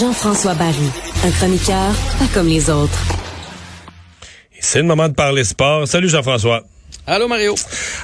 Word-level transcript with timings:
Jean-François 0.00 0.54
Barry, 0.54 0.74
un 1.24 1.30
chroniqueur 1.30 1.92
pas 2.18 2.26
comme 2.32 2.48
les 2.48 2.70
autres. 2.70 2.98
C'est 4.58 4.80
le 4.80 4.86
moment 4.86 5.08
de 5.08 5.14
parler 5.14 5.44
sport. 5.44 5.86
Salut 5.86 6.08
Jean-François. 6.08 6.64
Allô 7.06 7.28
Mario? 7.28 7.54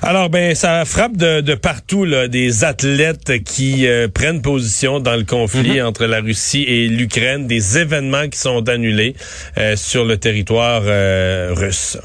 Alors 0.02 0.28
ben 0.28 0.54
ça 0.54 0.84
frappe 0.84 1.16
de, 1.16 1.54
partout 1.54 2.04
là, 2.04 2.28
des 2.28 2.64
athlètes 2.64 3.42
qui 3.44 3.86
euh, 3.86 4.08
prennent 4.08 4.42
position 4.42 5.00
dans 5.00 5.16
le 5.16 5.24
conflit 5.24 5.78
mm-hmm. 5.78 5.84
entre 5.84 6.04
la 6.04 6.20
Russie 6.20 6.64
et 6.68 6.86
l'Ukraine, 6.86 7.46
des 7.46 7.78
événements 7.78 8.28
qui 8.28 8.38
sont 8.38 8.68
annulés 8.68 9.16
euh, 9.56 9.74
sur 9.74 10.04
le 10.04 10.18
territoire 10.18 10.82
euh, 10.84 11.54
russe. 11.56 11.96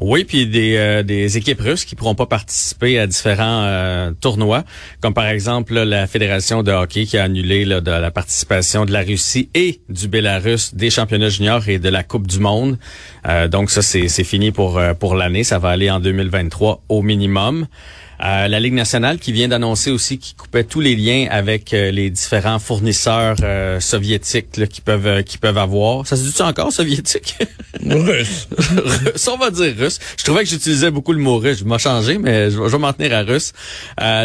Oui, 0.00 0.24
puis 0.24 0.46
des, 0.46 0.76
euh, 0.76 1.02
des 1.02 1.36
équipes 1.36 1.60
russes 1.60 1.84
qui 1.84 1.94
pourront 1.94 2.14
pas 2.14 2.26
participer 2.26 2.98
à 2.98 3.06
différents 3.06 3.62
euh, 3.64 4.12
tournois, 4.20 4.64
comme 5.00 5.14
par 5.14 5.26
exemple 5.26 5.74
la 5.74 6.06
Fédération 6.06 6.62
de 6.62 6.72
hockey 6.72 7.06
qui 7.06 7.16
a 7.18 7.24
annulé 7.24 7.64
de 7.64 7.90
la 7.90 8.10
participation 8.10 8.84
de 8.84 8.92
la 8.92 9.00
Russie 9.00 9.48
et 9.54 9.80
du 9.88 10.08
Bélarus 10.08 10.74
des 10.74 10.90
championnats 10.90 11.28
juniors 11.28 11.68
et 11.68 11.78
de 11.78 11.88
la 11.88 12.02
Coupe 12.02 12.26
du 12.26 12.40
Monde. 12.40 12.78
Euh, 13.26 13.48
donc 13.48 13.70
ça, 13.70 13.82
c'est 13.82 14.08
fini 14.24 14.52
pour, 14.52 14.80
pour 14.98 15.14
l'année. 15.14 15.44
Ça 15.44 15.58
va 15.58 15.70
aller 15.70 15.90
en 15.90 16.00
2023 16.00 16.82
au 16.88 17.02
minimum. 17.02 17.66
Euh, 18.24 18.48
la 18.48 18.60
Ligue 18.60 18.72
nationale 18.72 19.18
qui 19.18 19.32
vient 19.32 19.48
d'annoncer 19.48 19.90
aussi 19.90 20.18
qu'il 20.18 20.36
coupait 20.36 20.64
tous 20.64 20.80
les 20.80 20.96
liens 20.96 21.26
avec 21.30 21.74
euh, 21.74 21.90
les 21.90 22.08
différents 22.10 22.58
fournisseurs 22.58 23.36
euh, 23.42 23.78
soviétiques 23.80 24.68
qui 24.68 24.80
peuvent 24.80 25.22
qui 25.22 25.38
peuvent 25.38 25.58
avoir. 25.58 26.06
Ça 26.06 26.16
se 26.16 26.22
dit 26.22 26.42
encore 26.42 26.72
soviétique? 26.72 27.36
Russe. 27.84 28.48
russe, 28.58 29.28
on 29.28 29.36
va 29.36 29.50
dire 29.50 29.74
russe. 29.78 29.98
Je 30.16 30.24
trouvais 30.24 30.44
que 30.44 30.48
j'utilisais 30.48 30.90
beaucoup 30.90 31.12
le 31.12 31.18
mot 31.18 31.36
russe. 31.36 31.58
Je 31.58 31.64
m'ai 31.64 31.78
changé, 31.78 32.16
mais 32.16 32.50
je, 32.50 32.58
vais 32.58 32.78
m'en 32.78 32.92
tenir 32.92 33.12
à 33.12 33.22
russe. 33.22 33.52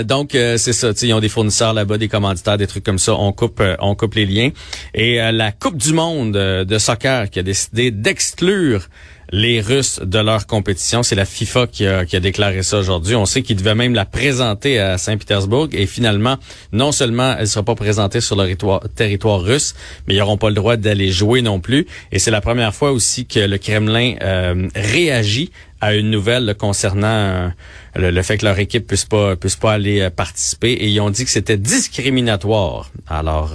donc 0.06 0.30
c'est 0.32 0.74
ça. 0.74 0.92
Ils 1.02 1.14
ont 1.14 1.20
des 1.20 1.28
fournisseurs 1.28 1.74
là-bas, 1.74 1.98
des 1.98 2.08
commanditaires, 2.08 2.58
des 2.58 2.68
trucs 2.68 2.86
comme 2.86 2.98
ça. 2.98 3.14
On 3.14 3.34
coupe 3.34 3.62
on 3.80 3.94
coupe 3.96 4.16
les 4.16 4.26
liens. 4.26 4.52
Et 4.94 5.18
la 5.18 5.52
Coupe 5.52 5.78
du 5.78 5.92
monde 5.92 6.32
de 6.32 6.78
soccer 6.78 7.30
qui 7.30 7.40
a 7.40 7.44
décidé 7.44 7.92
d'exclure 7.92 8.88
les 9.32 9.62
Russes 9.62 10.00
de 10.04 10.20
leur 10.20 10.46
compétition. 10.46 11.04
C'est 11.04 11.16
la 11.16 11.26
FIFA 11.26 11.68
qui 11.68 11.88
a, 11.88 12.06
qui 12.06 12.16
a 12.16 12.20
déclaré 12.20 12.64
ça 12.64 12.80
aujourd'hui. 12.80 13.16
On 13.16 13.26
sait 13.26 13.42
qu'ils 13.42 13.56
devaient 13.56 13.76
même 13.76 13.94
la 13.94 14.06
présenter 14.06 14.80
à 14.80 14.98
Saint-Pétersbourg 14.98 15.70
et 15.72 15.86
finalement, 15.86 16.38
non 16.74 16.92
seulement 16.92 17.34
elle 17.34 17.42
ne 17.42 17.46
sera 17.46 17.64
pas 17.64 17.76
présentée 17.76 18.22
sur 18.22 18.36
le 18.36 18.54
territoire, 18.96 19.42
russe, 19.42 19.74
mais 20.08 20.16
ils 20.16 20.18
n'auront 20.18 20.38
pas 20.38 20.50
le 20.50 20.56
droit 20.56 20.76
d'aller 20.76 21.12
jouer 21.12 21.42
non 21.42 21.60
plus. 21.60 21.88
Et 22.12 22.20
c'est 22.20 22.32
la 22.32 22.42
première 22.42 22.76
fois 22.76 22.92
aussi 22.92 23.26
que 23.26 23.40
le 23.40 23.58
Kremlin 23.58 24.16
euh, 24.22 24.68
réagit 24.76 25.52
à 25.80 25.96
une 25.96 26.12
nouvelle 26.12 26.54
concernant 26.60 27.08
euh, 27.08 27.50
le, 27.96 28.22
fait 28.22 28.38
que 28.38 28.46
leur 28.46 28.60
équipe 28.60 28.86
puisse 28.86 29.06
pas 29.06 29.36
puisse 29.36 29.56
pas 29.56 29.74
aller 29.74 30.02
euh, 30.02 30.10
participer 30.10 30.74
et 30.74 30.88
ils 30.88 31.00
ont 31.00 31.10
dit 31.10 31.24
que 31.24 31.32
c'était 31.32 31.58
discriminatoire. 31.58 32.92
Alors 33.08 33.54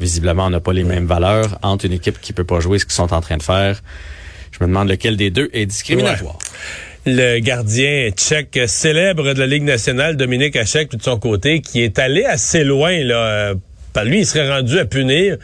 visiblement 0.00 0.46
on 0.46 0.50
n'a 0.50 0.60
pas 0.60 0.72
les 0.72 0.84
mêmes 0.84 1.06
valeurs 1.06 1.58
entre 1.62 1.86
une 1.86 1.92
équipe 1.92 2.20
qui 2.20 2.32
peut 2.32 2.44
pas 2.44 2.60
jouer 2.60 2.78
ce 2.78 2.84
qu'ils 2.84 2.94
sont 2.94 3.12
en 3.12 3.20
train 3.20 3.36
de 3.36 3.42
faire 3.42 3.80
je 4.58 4.64
me 4.64 4.68
demande 4.68 4.88
lequel 4.88 5.16
des 5.16 5.30
deux 5.30 5.50
est 5.52 5.66
discriminatoire. 5.66 6.38
Le 7.04 7.38
gardien 7.38 8.10
tchèque 8.10 8.58
célèbre 8.66 9.32
de 9.32 9.38
la 9.38 9.46
Ligue 9.46 9.62
nationale, 9.62 10.16
Dominique 10.16 10.56
Hachek, 10.56 10.96
de 10.96 11.02
son 11.02 11.18
côté, 11.18 11.60
qui 11.60 11.82
est 11.82 11.98
allé 11.98 12.24
assez 12.24 12.64
loin. 12.64 12.98
Là, 13.04 13.54
par 13.92 14.04
lui, 14.04 14.20
il 14.20 14.26
serait 14.26 14.48
rendu 14.48 14.78
à 14.78 14.86
punir 14.86 15.36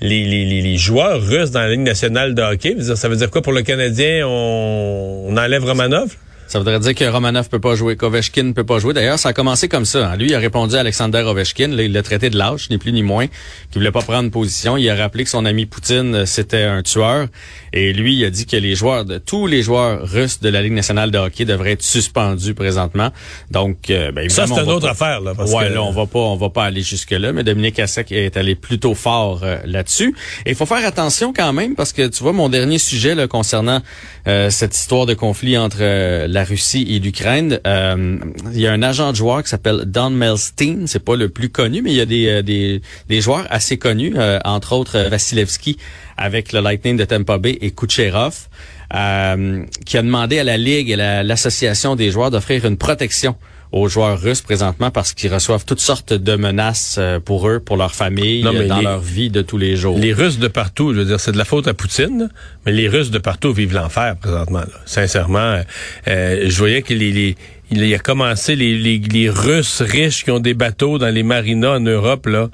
les, 0.00 0.24
les, 0.24 0.62
les, 0.62 0.76
joueurs 0.76 1.20
russes 1.20 1.50
dans 1.50 1.60
la 1.60 1.70
Ligue 1.70 1.80
nationale 1.80 2.34
de 2.34 2.42
hockey. 2.42 2.76
Ça 2.94 3.08
veut 3.08 3.16
dire 3.16 3.30
quoi 3.30 3.42
pour 3.42 3.52
le 3.52 3.62
Canadien? 3.62 4.26
On, 4.26 5.26
on 5.28 5.36
enlève 5.36 5.64
Romanov? 5.64 6.16
Ça 6.50 6.58
voudrait 6.58 6.80
dire 6.80 6.96
que 6.96 7.04
Romanov 7.04 7.48
peut 7.48 7.60
pas 7.60 7.76
jouer, 7.76 7.94
qu'Ovechkin 7.94 8.50
peut 8.50 8.64
pas 8.64 8.80
jouer. 8.80 8.92
D'ailleurs, 8.92 9.20
ça 9.20 9.28
a 9.28 9.32
commencé 9.32 9.68
comme 9.68 9.84
ça. 9.84 10.10
Hein. 10.10 10.16
Lui, 10.16 10.30
il 10.30 10.34
a 10.34 10.40
répondu 10.40 10.74
à 10.74 10.80
Alexander 10.80 11.20
Ovechkin. 11.20 11.68
Là, 11.68 11.84
il 11.84 11.92
l'a 11.92 12.02
traité 12.02 12.28
de 12.28 12.36
lâche, 12.36 12.70
ni 12.70 12.78
plus 12.78 12.90
ni 12.90 13.04
moins, 13.04 13.28
qu'il 13.28 13.78
voulait 13.78 13.92
pas 13.92 14.02
prendre 14.02 14.32
position. 14.32 14.76
Il 14.76 14.90
a 14.90 14.96
rappelé 14.96 15.22
que 15.22 15.30
son 15.30 15.44
ami 15.44 15.66
Poutine, 15.66 16.12
euh, 16.12 16.26
c'était 16.26 16.64
un 16.64 16.82
tueur. 16.82 17.28
Et 17.72 17.92
lui, 17.92 18.16
il 18.16 18.24
a 18.24 18.30
dit 18.30 18.46
que 18.46 18.56
les 18.56 18.74
joueurs, 18.74 19.04
de 19.04 19.18
tous 19.18 19.46
les 19.46 19.62
joueurs 19.62 20.00
russes 20.02 20.40
de 20.40 20.48
la 20.48 20.60
Ligue 20.60 20.72
nationale 20.72 21.12
de 21.12 21.18
hockey 21.18 21.44
devraient 21.44 21.70
être 21.70 21.84
suspendus 21.84 22.54
présentement. 22.54 23.10
Donc, 23.52 23.88
euh, 23.88 24.10
ben, 24.10 24.28
ça, 24.28 24.48
c'est 24.48 24.60
une 24.60 24.72
autre 24.72 24.88
affaire. 24.88 25.20
Là, 25.20 25.34
parce 25.36 25.52
ouais, 25.52 25.70
là, 25.70 25.84
on 25.84 25.92
va 25.92 26.06
pas, 26.06 26.18
on 26.18 26.36
va 26.36 26.50
pas 26.50 26.64
aller 26.64 26.82
jusque 26.82 27.12
là. 27.12 27.32
Mais 27.32 27.44
Dominique 27.44 27.78
Assek 27.78 28.10
est 28.10 28.36
allé 28.36 28.56
plutôt 28.56 28.96
fort 28.96 29.42
euh, 29.44 29.58
là-dessus. 29.66 30.16
Et 30.46 30.50
il 30.50 30.56
faut 30.56 30.66
faire 30.66 30.84
attention 30.84 31.32
quand 31.32 31.52
même 31.52 31.76
parce 31.76 31.92
que 31.92 32.08
tu 32.08 32.24
vois, 32.24 32.32
mon 32.32 32.48
dernier 32.48 32.80
sujet 32.80 33.14
là, 33.14 33.28
concernant 33.28 33.82
cette 34.26 34.76
histoire 34.76 35.06
de 35.06 35.14
conflit 35.14 35.56
entre 35.56 35.78
la 36.26 36.39
Russie 36.44 36.86
et 36.88 36.98
l'Ukraine. 36.98 37.60
Euh, 37.66 38.18
il 38.52 38.60
y 38.60 38.66
a 38.66 38.72
un 38.72 38.82
agent 38.82 39.10
de 39.12 39.16
joueur 39.16 39.42
qui 39.42 39.48
s'appelle 39.48 39.84
Don 39.86 40.10
Melstein. 40.10 40.86
C'est 40.86 41.04
pas 41.04 41.16
le 41.16 41.28
plus 41.28 41.48
connu, 41.48 41.82
mais 41.82 41.90
il 41.90 41.96
y 41.96 42.00
a 42.00 42.06
des, 42.06 42.28
euh, 42.28 42.42
des, 42.42 42.82
des 43.08 43.20
joueurs 43.20 43.46
assez 43.50 43.78
connus, 43.78 44.14
euh, 44.16 44.38
entre 44.44 44.72
autres 44.72 44.98
Vasilevski 44.98 45.78
avec 46.16 46.52
le 46.52 46.60
Lightning 46.60 46.96
de 46.96 47.04
Tampa 47.04 47.38
Bay 47.38 47.56
et 47.60 47.70
Kucherov, 47.70 48.48
qui 48.90 48.96
a 48.96 50.02
demandé 50.02 50.38
à 50.38 50.44
la 50.44 50.58
Ligue 50.58 50.90
et 50.90 50.96
l'Association 50.96 51.96
des 51.96 52.10
joueurs 52.10 52.30
d'offrir 52.30 52.66
une 52.66 52.76
protection 52.76 53.36
aux 53.72 53.88
joueurs 53.88 54.20
russes 54.20 54.40
présentement 54.40 54.90
parce 54.90 55.12
qu'ils 55.12 55.32
reçoivent 55.32 55.64
toutes 55.64 55.80
sortes 55.80 56.12
de 56.12 56.36
menaces 56.36 56.96
euh, 56.98 57.20
pour 57.20 57.48
eux, 57.48 57.60
pour 57.60 57.76
leur 57.76 57.94
famille, 57.94 58.42
dans 58.42 58.80
leur 58.80 59.00
vie 59.00 59.30
de 59.30 59.42
tous 59.42 59.58
les 59.58 59.76
jours. 59.76 59.98
Les 59.98 60.12
Russes 60.12 60.38
de 60.38 60.48
partout, 60.48 60.92
je 60.92 60.98
veux 60.98 61.04
dire, 61.04 61.20
c'est 61.20 61.32
de 61.32 61.38
la 61.38 61.44
faute 61.44 61.68
à 61.68 61.74
Poutine, 61.74 62.30
mais 62.66 62.72
les 62.72 62.88
Russes 62.88 63.10
de 63.10 63.18
partout 63.18 63.52
vivent 63.52 63.74
l'enfer 63.74 64.16
présentement. 64.16 64.62
Sincèrement, 64.86 65.60
euh, 66.08 66.46
je 66.48 66.58
voyais 66.58 66.82
que 66.82 66.94
les, 66.94 67.36
il 67.70 67.94
a 67.94 67.98
commencé 67.98 68.56
les, 68.56 68.76
les, 68.98 69.30
Russes 69.30 69.82
riches 69.82 70.24
qui 70.24 70.30
ont 70.30 70.40
des 70.40 70.54
bateaux 70.54 70.98
dans 70.98 71.12
les 71.14 71.22
marinas 71.22 71.76
en 71.76 71.80
Europe 71.80 72.26
là. 72.26 72.48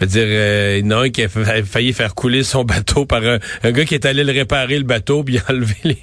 Je 0.00 0.06
veux 0.06 0.10
dire, 0.10 0.26
euh, 0.26 0.80
il 0.80 0.86
y 0.86 0.88
en 0.92 0.98
a 0.98 1.04
un 1.04 1.10
qui 1.10 1.22
a 1.22 1.28
failli 1.28 1.92
faire 1.92 2.14
couler 2.16 2.42
son 2.42 2.64
bateau 2.64 3.06
par 3.06 3.22
un, 3.24 3.38
gars 3.70 3.84
qui 3.84 3.94
est 3.94 4.06
allé 4.06 4.24
le 4.24 4.32
réparer 4.32 4.78
le 4.78 4.84
bateau, 4.84 5.22
puis 5.22 5.34
il 5.34 5.38
a 5.38 5.52
enlevé 5.52 5.74
les, 5.84 5.98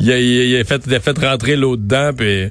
il 0.00 0.12
a, 0.12 0.20
il 0.20 0.56
a 0.56 0.64
fait, 0.64 0.82
il 0.86 0.94
a 0.94 1.00
fait 1.00 1.18
rentrer 1.18 1.56
l'eau 1.56 1.76
dedans, 1.76 2.10
puis 2.16 2.50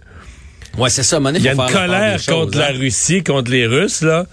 Ouais, 0.78 0.90
c'est 0.90 1.04
ça. 1.04 1.20
Il 1.36 1.42
y 1.42 1.48
a 1.48 1.54
une 1.54 1.72
colère 1.72 2.20
contre 2.26 2.58
la 2.58 2.70
hein. 2.70 2.78
Russie, 2.78 3.24
contre 3.24 3.52
les 3.52 3.68
Russes, 3.68 4.02
là. 4.02 4.26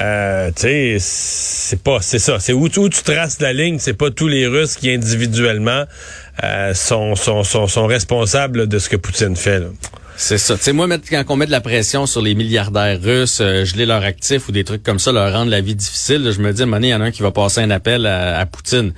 Euh, 0.00 0.50
tu 0.56 0.62
sais, 0.62 0.96
c'est 0.98 1.82
pas, 1.82 1.98
c'est 2.00 2.18
ça. 2.18 2.38
C'est 2.40 2.54
où, 2.54 2.64
où, 2.64 2.88
tu 2.88 3.02
traces 3.02 3.40
la 3.40 3.52
ligne. 3.52 3.78
C'est 3.78 3.92
pas 3.92 4.10
tous 4.10 4.28
les 4.28 4.46
Russes 4.46 4.76
qui 4.76 4.90
individuellement 4.90 5.84
euh, 6.42 6.72
sont, 6.72 7.14
sont, 7.14 7.44
sont, 7.44 7.66
sont, 7.66 7.86
responsables 7.86 8.68
de 8.68 8.78
ce 8.78 8.88
que 8.88 8.96
Poutine 8.96 9.36
fait. 9.36 9.60
Là. 9.60 9.66
C'est 10.16 10.38
ça. 10.38 10.56
Tu 10.56 10.62
sais, 10.62 10.72
moi, 10.72 10.86
quand 11.10 11.24
on 11.28 11.36
met 11.36 11.46
de 11.46 11.50
la 11.50 11.60
pression 11.60 12.06
sur 12.06 12.22
les 12.22 12.34
milliardaires 12.34 13.00
russes, 13.02 13.40
euh, 13.40 13.64
geler 13.64 13.86
leurs 13.86 14.04
actifs 14.04 14.48
ou 14.48 14.52
des 14.52 14.62
trucs 14.62 14.82
comme 14.82 14.98
ça, 14.98 15.10
leur 15.10 15.32
rendre 15.32 15.50
la 15.50 15.60
vie 15.60 15.74
difficile, 15.74 16.30
je 16.30 16.40
me 16.40 16.52
dis, 16.52 16.62
à 16.62 16.66
il 16.66 16.86
y 16.86 16.94
en 16.94 17.00
a 17.00 17.04
un 17.04 17.10
qui 17.10 17.22
va 17.22 17.32
passer 17.32 17.60
un 17.60 17.70
appel 17.70 18.06
à, 18.06 18.44
Poutine. 18.46 18.92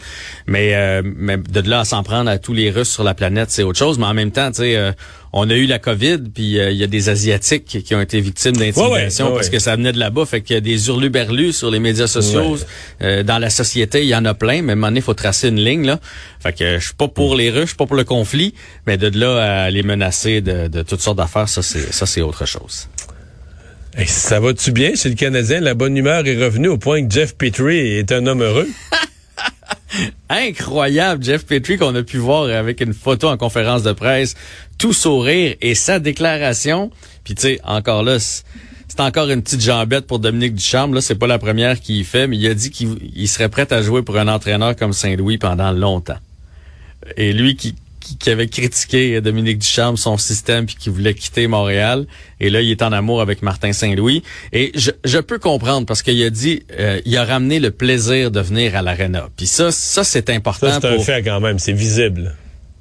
Mais, 0.47 0.75
euh, 0.75 1.03
mais 1.05 1.37
de 1.39 1.69
là 1.69 1.81
à 1.81 1.85
s'en 1.85 2.03
prendre 2.03 2.29
à 2.29 2.39
tous 2.39 2.53
les 2.53 2.71
Russes 2.71 2.91
sur 2.91 3.05
la 3.05 3.15
planète, 3.15 3.51
c'est 3.51 3.63
autre 3.63 3.79
chose. 3.79 3.99
Mais 3.99 4.07
en 4.07 4.15
même 4.15 4.33
temps, 4.33 4.51
tu 4.51 4.59
sais, 4.59 4.77
euh, 4.77 4.93
on 5.37 5.51
a 5.51 5.55
eu 5.55 5.67
la 5.67 5.79
COVID, 5.81 6.19
puis 6.33 6.45
il 6.55 6.77
y 6.77 6.85
a 6.85 6.87
des 6.87 7.09
Asiatiques 7.09 7.83
qui 7.85 7.95
ont 7.95 8.01
été 8.01 8.21
victimes 8.21 8.57
d'intimidation 8.57 9.33
parce 9.33 9.51
que 9.51 9.59
ça 9.59 9.75
venait 9.75 9.93
de 9.93 9.99
là-bas. 9.99 10.25
Fait 10.27 10.41
qu'il 10.41 10.55
y 10.55 10.57
a 10.57 10.61
des 10.61 10.87
hurluberlus 10.89 11.53
sur 11.53 11.71
les 11.71 11.81
médias 11.81 12.07
sociaux. 12.07 12.57
dans 13.01 13.39
la 13.39 13.51
société, 13.51 14.03
il 14.03 14.09
y 14.09 14.15
en 14.15 14.25
a 14.25 14.35
plein, 14.35 14.63
mais 14.63 14.71
à 14.71 14.73
un 14.73 14.77
moment 14.77 14.87
donné, 14.89 15.01
il 15.01 15.03
faut 15.03 15.15
tracer 15.15 15.49
une 15.49 15.61
ligne. 15.61 15.87
là. 15.87 15.99
Fait 16.41 16.53
que 16.53 16.79
je 16.79 16.85
suis 16.85 16.95
pas 16.95 17.09
pour 17.09 17.35
les 17.35 17.51
Russes, 17.51 17.63
je 17.63 17.67
suis 17.69 17.77
pas 17.77 17.87
pour 17.87 17.97
le 17.97 18.05
conflit, 18.05 18.55
mais 18.87 18.97
de 18.97 19.19
là 19.19 19.65
à 19.65 19.71
les 19.71 19.83
menacer 19.83 20.41
de, 20.41 20.69
de 20.69 20.83
toutes 20.83 21.01
sortes 21.01 21.19
d'affaires, 21.19 21.49
ça 21.49 21.63
c'est 21.63 21.93
ça 21.93 22.07
c'est 22.07 22.21
autre 22.23 22.47
chose. 22.47 22.89
ça 24.07 24.41
va-tu 24.41 24.73
bien 24.73 24.95
chez 24.95 25.09
le 25.09 25.15
Canadien? 25.15 25.61
La 25.61 25.75
bonne 25.75 25.97
humeur 25.97 26.27
est 26.27 26.37
revenue 26.43 26.69
au 26.69 26.79
point 26.79 27.05
que 27.07 27.13
Jeff 27.13 27.35
Petrie 27.37 27.79
est 27.79 28.13
un 28.13 28.27
homme 28.27 28.43
heureux. 28.43 28.69
Incroyable, 30.29 31.23
Jeff 31.23 31.47
Petrie 31.47 31.79
qu'on 31.79 31.95
a 31.95 32.03
pu 32.03 32.19
voir 32.19 32.45
avec 32.45 32.81
une 32.81 32.95
photo 32.95 33.29
en 33.29 33.37
conférence 33.37 33.83
de 33.83 33.93
presse, 33.93 34.35
tout 34.79 34.93
sourire 34.93 35.55
et 35.61 35.75
sa 35.75 35.99
déclaration. 35.99 36.91
Puis 37.23 37.35
tu 37.35 37.43
sais, 37.43 37.61
encore 37.65 38.03
là, 38.03 38.19
c'est 38.19 39.01
encore 39.01 39.31
une 39.31 39.43
petite 39.43 39.61
jambette 39.61 40.07
pour 40.07 40.19
Dominique 40.19 40.55
Ducharme. 40.55 40.95
Là, 40.95 41.01
c'est 41.01 41.15
pas 41.15 41.27
la 41.27 41.39
première 41.39 41.81
qu'il 41.81 42.05
fait, 42.05 42.27
mais 42.27 42.37
il 42.37 42.47
a 42.47 42.55
dit 42.55 42.71
qu'il 42.71 43.29
serait 43.29 43.49
prêt 43.49 43.73
à 43.73 43.83
jouer 43.83 44.03
pour 44.03 44.17
un 44.19 44.29
entraîneur 44.29 44.77
comme 44.77 44.93
Saint-Louis 44.93 45.39
pendant 45.39 45.73
longtemps. 45.73 46.19
Et 47.17 47.33
lui 47.33 47.57
qui, 47.57 47.75
qui, 48.19 48.31
avait 48.31 48.47
critiqué 48.47 49.21
Dominique 49.21 49.59
Duchamp, 49.59 49.97
son 49.97 50.19
système, 50.19 50.67
puis 50.67 50.77
qui 50.79 50.91
voulait 50.91 51.15
quitter 51.15 51.47
Montréal. 51.47 52.07
Et 52.41 52.51
là, 52.51 52.61
il 52.61 52.71
est 52.71 52.83
en 52.83 52.93
amour 52.93 53.21
avec 53.21 53.43
Martin 53.43 53.73
Saint-Louis. 53.73 54.23
Et 54.53 54.73
je, 54.75 54.91
je, 55.05 55.19
peux 55.19 55.39
comprendre 55.39 55.87
parce 55.87 56.03
qu'il 56.03 56.23
a 56.23 56.31
dit, 56.31 56.63
euh, 56.79 57.01
il 57.05 57.17
a 57.17 57.25
ramené 57.25 57.61
le 57.61 57.71
plaisir 57.71 58.31
de 58.31 58.41
venir 58.41 58.77
à 58.77 58.83
l'arena. 58.83 59.29
Puis 59.37 59.47
ça, 59.47 59.71
ça 59.71 60.05
c'est 60.05 60.31
important. 60.31 60.71
Ça, 60.71 60.79
c'est 60.81 60.89
un 60.89 60.99
fait 60.99 61.23
quand 61.23 61.41
même, 61.41 61.59
c'est 61.59 61.73
visible. 61.73 62.35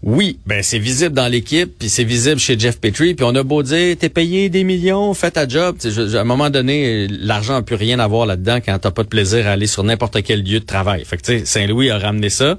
Oui, 0.05 0.37
ben 0.45 0.61
c'est 0.63 0.79
visible 0.79 1.15
dans 1.15 1.29
l'équipe, 1.29 1.79
puis 1.79 1.87
c'est 1.87 2.03
visible 2.03 2.37
chez 2.37 2.59
Jeff 2.59 2.77
Petrie, 2.77 3.13
puis 3.13 3.25
on 3.25 3.33
a 3.35 3.43
beau 3.43 3.63
dire 3.63 3.95
t'es 3.97 4.09
payé 4.09 4.49
des 4.49 4.65
millions, 4.65 5.13
fais 5.13 5.31
ta 5.31 5.47
job. 5.47 5.77
à 5.85 6.19
un 6.19 6.23
moment 6.25 6.49
donné, 6.49 7.07
l'argent 7.07 7.53
n'a 7.53 7.61
plus 7.61 7.77
rien 7.77 7.99
à 7.99 8.07
voir 8.07 8.25
là-dedans 8.25 8.57
quand 8.57 8.77
t'as 8.79 8.91
pas 8.91 9.03
de 9.03 9.07
plaisir 9.07 9.47
à 9.47 9.51
aller 9.51 9.65
sur 9.65 9.81
n'importe 9.85 10.21
quel 10.23 10.43
lieu 10.43 10.59
de 10.59 10.65
travail. 10.65 11.05
Fait 11.05 11.15
que 11.15 11.21
tu 11.21 11.39
sais, 11.39 11.45
Saint-Louis 11.45 11.89
a 11.89 11.99
ramené 11.99 12.29
ça. 12.29 12.57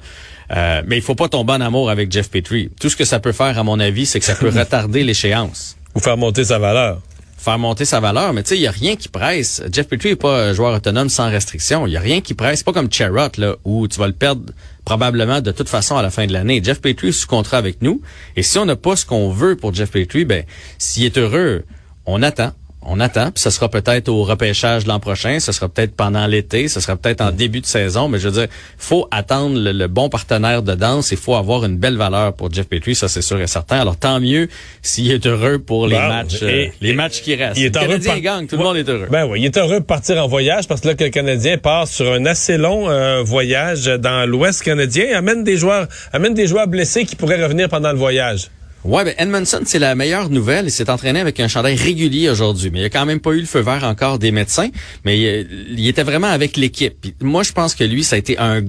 Euh, 0.53 0.83
mais 0.87 0.97
il 0.97 1.03
faut 1.03 1.15
pas 1.15 1.29
tomber 1.29 1.55
en 1.55 1.61
amour 1.61 1.91
avec 1.91 2.13
Jeff 2.13 2.31
Petrie. 2.31 2.71
Tout 2.81 2.89
ce 2.89 2.97
que 2.97 3.05
ça 3.05 3.21
peut 3.21 3.33
faire, 3.33 3.59
à 3.59 3.63
mon 3.63 3.81
avis, 3.81 4.07
c'est 4.07 4.21
que 4.21 4.27
ça 4.27 4.35
peut 4.35 4.49
retarder 4.55 5.05
l'échéance. 5.05 5.77
Ou 5.95 6.01
faire 6.01 6.17
monter 6.17 6.45
sa 6.45 6.59
valeur 6.59 7.01
faire 7.45 7.59
monter 7.59 7.85
sa 7.85 8.01
valeur, 8.01 8.33
mais 8.33 8.43
tu 8.43 8.51
sais, 8.51 8.57
il 8.57 8.63
y 8.63 8.67
a 8.67 8.71
rien 8.71 8.97
qui 8.97 9.09
presse. 9.09 9.63
Jeff 9.71 9.87
Petrie 9.87 10.11
est 10.11 10.17
pas 10.17 10.47
un 10.47 10.55
joueur 10.55 10.75
autonome 10.75 11.11
sans 11.11 11.29
restriction. 11.29 11.87
Il 11.87 11.93
y 11.93 11.97
a 11.97 12.01
rien 12.01 12.23
qui 12.23 12.33
presse. 12.33 12.61
C'est 12.61 12.65
pas 12.65 12.73
comme 12.73 12.91
Charrot, 12.91 13.29
là, 13.37 13.57
où 13.65 13.87
tu 13.87 13.99
vas 13.99 14.07
le 14.07 14.15
perdre 14.15 14.53
probablement 14.85 15.41
de 15.43 15.53
toute 15.53 15.69
façon 15.69 15.97
à 15.97 16.03
la 16.03 16.11
fin 16.11 16.27
de 16.27 16.33
l'année. 16.33 16.63
Jeff 16.65 16.81
Petrie 16.81 17.09
est 17.09 17.13
sous 17.13 17.27
contrat 17.27 17.59
avec 17.59 17.83
nous. 17.83 18.01
Et 18.37 18.43
si 18.43 18.59
on 18.59 18.65
n'a 18.65 18.77
pas 18.77 18.97
ce 18.97 19.05
qu'on 19.05 19.31
veut 19.31 19.57
pour 19.57 19.75
Jeff 19.75 19.91
Petrie, 19.91 20.25
ben, 20.25 20.45
s'il 20.79 21.05
est 21.05 21.19
heureux, 21.19 21.65
on 22.07 22.23
attend 22.23 22.53
on 22.87 23.01
attend, 23.01 23.31
puis 23.31 23.41
ce 23.41 23.51
sera 23.51 23.69
peut-être 23.69 24.09
au 24.09 24.25
repêchage 24.25 24.87
l'an 24.87 25.01
prochain, 25.01 25.41
ce 25.41 25.53
sera 25.53 25.69
peut-être 25.69 25.95
pendant 25.95 26.27
l'été, 26.27 26.69
ce 26.69 26.81
sera 26.81 26.97
peut-être 26.97 27.21
en 27.21 27.31
début 27.31 27.61
de 27.61 27.67
saison, 27.67 28.09
mais 28.09 28.19
je 28.19 28.29
veux 28.29 28.41
dire, 28.41 28.49
faut 28.79 29.09
attendre 29.11 29.59
le, 29.59 29.87
bon 29.87 30.09
partenaire 30.09 30.63
de 30.63 30.75
danse, 30.75 31.11
il 31.11 31.19
faut 31.19 31.35
avoir 31.35 31.65
une 31.65 31.77
belle 31.77 31.97
valeur 31.97 32.35
pour 32.35 32.53
Jeff 32.53 32.67
Petrie, 32.67 32.95
ça 32.95 33.09
c'est 33.09 33.23
sûr 33.23 33.41
et 33.41 33.47
certain. 33.47 33.79
Alors 33.81 33.97
tant 33.97 34.21
mieux 34.21 34.49
s'il 34.83 35.11
est 35.11 35.27
heureux 35.27 35.59
pour 35.59 35.87
les 35.87 35.99
matchs 35.99 36.43
euh, 36.43 36.67
les 36.81 36.95
matchs 36.95 37.23
qui 37.23 37.35
restent. 37.35 37.59
Il 37.59 37.67
est 37.67 37.75
le 37.75 37.81
Canadien 37.81 38.19
gagne, 38.19 38.47
tout 38.47 38.57
le 38.57 38.63
monde 38.63 38.77
est 38.77 38.89
heureux. 38.89 39.09
Ben 39.11 39.27
oui, 39.27 39.41
il 39.41 39.45
est 39.47 39.57
heureux 39.57 39.81
de 39.81 39.85
partir 39.85 40.23
en 40.23 40.29
voyage 40.29 40.67
parce 40.69 40.81
que 40.81 40.89
là 40.89 40.95
que 40.95 41.05
le 41.05 41.11
Canadien 41.11 41.59
part 41.59 41.89
sur 41.89 42.13
un 42.13 42.27
assez 42.27 42.57
long 42.57 42.89
euh, 42.89 43.23
voyage 43.23 43.85
dans 43.87 44.29
l'Ouest 44.29 44.63
canadien, 44.63 45.17
amène 45.17 45.45
des 45.45 45.57
joueurs 45.57 45.87
amène 46.13 46.35
des 46.35 46.47
joueurs 46.47 46.67
blessés 46.67 47.05
qui 47.05 47.17
pourraient 47.17 47.43
revenir 47.43 47.69
pendant 47.69 47.93
le 47.93 47.99
voyage. 47.99 48.51
Ouais, 48.85 49.03
ben 49.03 49.15
Edmondson, 49.17 49.61
c'est 49.65 49.79
la 49.79 49.95
meilleure 49.95 50.29
nouvelle. 50.29 50.67
Il 50.67 50.71
s'est 50.71 50.91
entraîné 50.91 51.19
avec 51.19 51.41
un 51.41 51.49
chandail 51.49 51.75
régulier 51.75 52.29
aujourd'hui, 52.29 52.71
mais 52.71 52.81
il 52.81 52.85
a 52.85 52.91
quand 52.91 53.07
même 53.07 53.19
pas 53.19 53.31
eu 53.31 53.41
le 53.41 53.47
feu 53.47 53.61
vert 53.61 53.83
encore 53.85 54.19
des 54.19 54.31
médecins. 54.31 54.69
Mais 55.07 55.19
il, 55.19 55.89
était 55.89 56.03
vraiment 56.03 56.27
avec 56.27 56.59
l'équipe. 56.59 56.95
Moi, 57.23 57.43
je 57.45 57.53
pense 57.53 57.75
que 57.75 57.83
lui, 57.83 58.05
ça 58.05 58.17
a 58.17 58.19
été 58.19 58.39
un, 58.39 58.63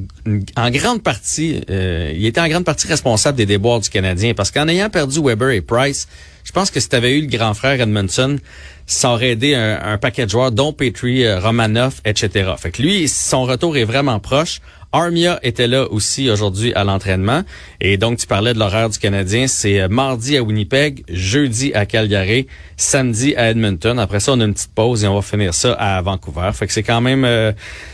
en 0.56 0.70
grande 0.70 1.04
partie, 1.04 1.60
euh, 1.70 2.14
il 2.16 2.26
était 2.26 2.40
en 2.40 2.48
grande 2.48 2.64
partie 2.64 2.88
responsable 2.88 3.38
des 3.38 3.46
déboires 3.46 3.82
du 3.82 3.90
Canadien, 3.90 4.34
parce 4.34 4.52
qu'en 4.52 4.70
ayant 4.70 4.90
perdu 4.90 5.20
Weber 5.22 5.50
et 5.50 5.60
Price, 5.60 6.08
je 6.46 6.54
pense 6.54 6.72
que 6.72 6.80
si 6.80 6.88
tu 6.88 6.96
avais 6.96 7.18
eu 7.18 7.22
le 7.22 7.28
grand 7.28 7.54
frère 7.54 7.82
Edmondson, 7.82 8.38
ça 8.86 9.12
aurait 9.12 9.32
aidé 9.32 9.54
un, 9.56 9.98
paquet 9.98 10.26
de 10.26 10.30
joueurs, 10.30 10.52
dont 10.54 10.72
Petrie, 10.72 11.26
euh, 11.26 11.40
Romanov, 11.42 11.96
etc. 12.06 12.52
Fait 12.58 12.72
que 12.72 12.82
lui, 12.82 13.10
son 13.10 13.44
retour 13.44 13.76
est 13.76 13.84
vraiment 13.84 14.20
proche. 14.22 14.62
Armia 14.96 15.40
était 15.44 15.68
là 15.68 15.92
aussi 15.92 16.30
aujourd'hui 16.30 16.74
à 16.74 16.86
l'entraînement. 16.86 17.44
Et 17.82 17.98
donc, 17.98 18.18
tu 18.18 18.28
parlais 18.28 18.54
de 18.54 18.60
l'horaire 18.60 18.90
du 18.90 18.98
Canadien. 18.98 19.48
C'est 19.48 19.82
euh, 19.82 19.90
mardi 19.90 20.38
à 20.38 20.42
Winnipeg, 20.42 21.04
jeudi 21.10 21.74
à 21.74 21.86
Calgary, 21.86 22.48
samedi 22.78 23.36
à 23.36 23.50
Edmonton. 23.50 24.00
Après 24.00 24.22
ça, 24.22 24.32
on 24.32 24.40
a 24.40 24.46
une 24.46 24.54
petite 24.54 24.74
pause 24.74 25.04
et 25.04 25.08
on 25.08 25.16
va 25.16 25.22
finir 25.22 25.54
ça 25.54 25.74
à 25.74 26.02
Vancouver. 26.02 26.50
Fait 26.54 26.66
que 26.66 26.72
c'est 26.72 26.84
quand 26.84 27.02
même, 27.02 27.26
euh, 27.26 27.52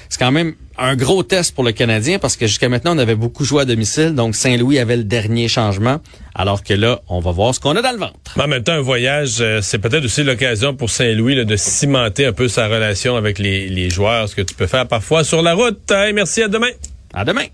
c'est 0.09 0.19
quand 0.19 0.31
même 0.31 0.53
un 0.77 0.95
gros 0.95 1.23
test 1.23 1.55
pour 1.55 1.63
le 1.63 1.71
Canadien 1.71 2.19
parce 2.19 2.37
que 2.37 2.45
jusqu'à 2.45 2.69
maintenant, 2.69 2.95
on 2.95 2.99
avait 2.99 3.15
beaucoup 3.15 3.45
joué 3.45 3.63
à 3.63 3.65
domicile. 3.65 4.13
Donc, 4.13 4.35
Saint-Louis 4.35 4.77
avait 4.77 4.97
le 4.97 5.03
dernier 5.03 5.47
changement. 5.47 5.99
Alors 6.35 6.63
que 6.63 6.75
là, 6.75 7.01
on 7.09 7.19
va 7.19 7.31
voir 7.31 7.55
ce 7.55 7.59
qu'on 7.59 7.75
a 7.75 7.81
dans 7.81 7.91
le 7.91 7.97
ventre. 7.97 8.39
en 8.39 8.47
même 8.47 8.63
temps, 8.63 8.73
un 8.73 8.81
voyage, 8.81 9.37
euh, 9.41 9.59
c'est 9.63 9.79
peut-être 9.79 10.05
aussi 10.05 10.23
l'occasion 10.23 10.75
pour 10.75 10.91
Saint-Louis 10.91 11.45
de 11.45 11.55
cimenter 11.55 12.27
un 12.27 12.33
peu 12.33 12.47
sa 12.47 12.67
relation 12.67 13.15
avec 13.15 13.39
les, 13.39 13.69
les 13.69 13.89
joueurs, 13.89 14.29
ce 14.29 14.35
que 14.35 14.43
tu 14.43 14.53
peux 14.53 14.67
faire 14.67 14.87
parfois 14.87 15.23
sur 15.23 15.41
la 15.41 15.55
route. 15.55 15.91
merci, 16.13 16.43
à 16.43 16.47
demain. 16.47 16.69
À 17.13 17.25
demain! 17.25 17.47